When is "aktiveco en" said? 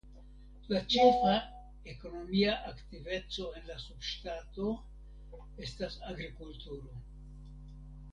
2.69-3.67